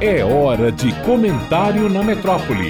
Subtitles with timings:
[0.00, 2.68] É hora de comentário na metrópole.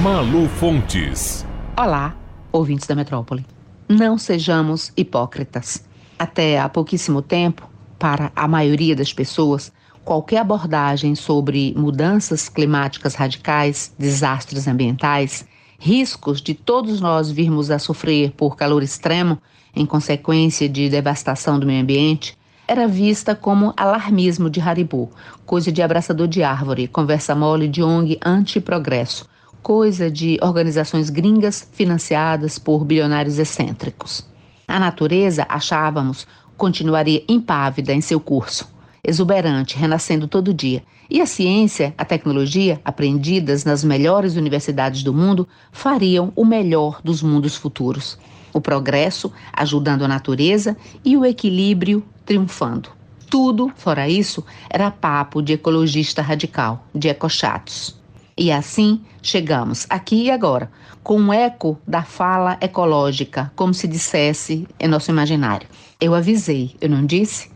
[0.00, 1.44] Malu Fontes.
[1.76, 2.16] Olá,
[2.52, 3.44] ouvintes da metrópole.
[3.88, 5.84] Não sejamos hipócritas.
[6.16, 7.68] Até há pouquíssimo tempo,
[7.98, 9.72] para a maioria das pessoas,
[10.04, 15.44] qualquer abordagem sobre mudanças climáticas radicais, desastres ambientais,
[15.76, 19.42] riscos de todos nós virmos a sofrer por calor extremo
[19.74, 25.10] em consequência de devastação do meio ambiente, era vista como alarmismo de Haribo,
[25.44, 29.28] coisa de abraçador de árvore, conversa mole de ONG anti-progresso,
[29.62, 34.26] coisa de organizações gringas financiadas por bilionários excêntricos.
[34.66, 38.68] A natureza, achávamos, continuaria impávida em seu curso,
[39.04, 40.82] exuberante, renascendo todo dia.
[41.10, 47.22] E a ciência, a tecnologia, aprendidas nas melhores universidades do mundo, fariam o melhor dos
[47.22, 48.18] mundos futuros.
[48.52, 52.90] O progresso ajudando a natureza e o equilíbrio triunfando.
[53.28, 58.00] Tudo, fora isso, era papo de ecologista radical, de ecochatos.
[58.36, 60.70] E assim chegamos aqui e agora,
[61.02, 65.68] com um eco da fala ecológica, como se dissesse em nosso imaginário.
[66.00, 67.51] Eu avisei, eu não disse?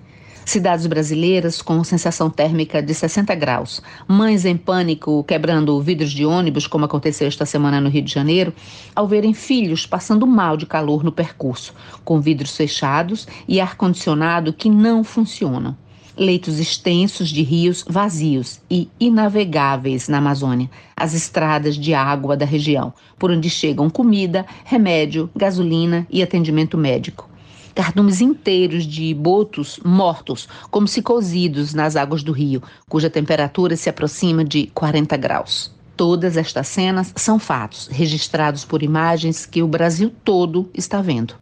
[0.46, 6.68] Cidades brasileiras com sensação térmica de 60 graus, mães em pânico quebrando vidros de ônibus,
[6.68, 8.54] como aconteceu esta semana no Rio de Janeiro,
[8.94, 14.70] ao verem filhos passando mal de calor no percurso, com vidros fechados e ar-condicionado que
[14.70, 15.76] não funcionam.
[16.16, 22.94] Leitos extensos de rios vazios e inavegáveis na Amazônia, as estradas de água da região,
[23.18, 27.28] por onde chegam comida, remédio, gasolina e atendimento médico
[27.76, 33.90] cardumes inteiros de botos mortos, como se cozidos nas águas do rio, cuja temperatura se
[33.90, 35.70] aproxima de 40 graus.
[35.94, 41.34] Todas estas cenas são fatos registrados por imagens que o Brasil todo está vendo.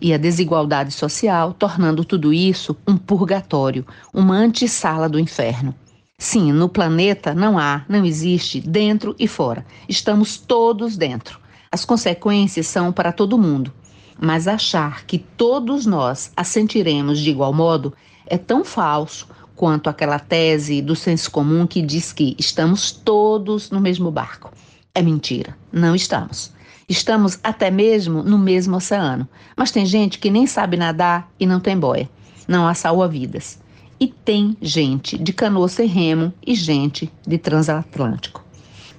[0.00, 5.74] E a desigualdade social tornando tudo isso um purgatório, uma antessala do inferno.
[6.18, 9.66] Sim, no planeta não há, não existe dentro e fora.
[9.86, 11.38] Estamos todos dentro.
[11.70, 13.72] As consequências são para todo mundo.
[14.20, 17.92] Mas achar que todos nós a sentiremos de igual modo
[18.26, 23.80] é tão falso quanto aquela tese do senso comum que diz que estamos todos no
[23.80, 24.50] mesmo barco.
[24.94, 26.52] É mentira, não estamos.
[26.88, 31.60] Estamos até mesmo no mesmo oceano, mas tem gente que nem sabe nadar e não
[31.60, 32.10] tem boia.
[32.46, 33.58] Não há salva-vidas.
[34.00, 38.41] E tem gente de canoa sem remo e gente de transatlântico.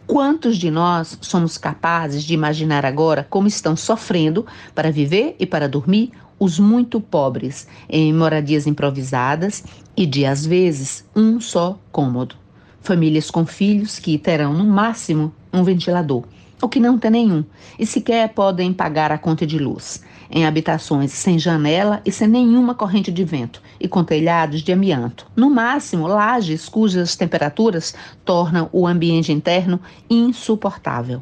[0.05, 5.67] Quantos de nós somos capazes de imaginar agora como estão sofrendo para viver e para
[5.67, 9.63] dormir os muito pobres em moradias improvisadas
[9.95, 12.35] e de, às vezes, um só cômodo?
[12.81, 16.25] Famílias com filhos que terão, no máximo, um ventilador
[16.63, 17.43] ou que não tem nenhum,
[17.77, 20.01] e sequer podem pagar a conta de luz,
[20.31, 25.27] em habitações sem janela e sem nenhuma corrente de vento, e com telhados de amianto.
[25.35, 27.93] No máximo, lajes cujas temperaturas
[28.23, 29.77] tornam o ambiente interno
[30.09, 31.21] insuportável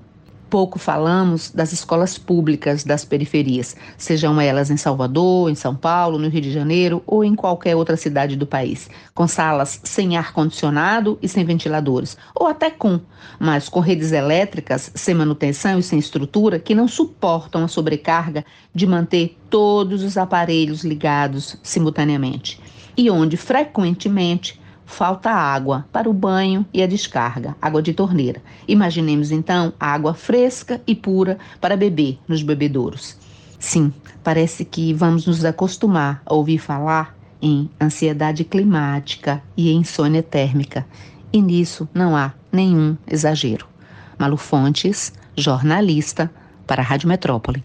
[0.52, 6.28] pouco falamos das escolas públicas das periferias, sejam elas em Salvador, em São Paulo, no
[6.28, 11.28] Rio de Janeiro ou em qualquer outra cidade do país, com salas sem ar-condicionado e
[11.30, 13.00] sem ventiladores, ou até com,
[13.40, 18.44] mas com redes elétricas sem manutenção e sem estrutura que não suportam a sobrecarga
[18.76, 22.60] de manter todos os aparelhos ligados simultaneamente.
[22.98, 24.61] E onde frequentemente
[24.92, 28.42] falta água para o banho e a descarga, água de torneira.
[28.68, 33.18] Imaginemos então água fresca e pura para beber nos bebedouros.
[33.58, 33.94] Sim,
[34.24, 40.86] parece que vamos nos acostumar a ouvir falar em ansiedade climática e insônia térmica,
[41.34, 43.66] e nisso não há nenhum exagero.
[44.20, 46.30] Malu Fontes, jornalista,
[46.68, 47.64] para a Rádio Metrópole.